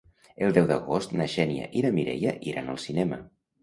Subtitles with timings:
[0.45, 3.27] El deu d'agost na Xènia i na Mireia iran al cinema.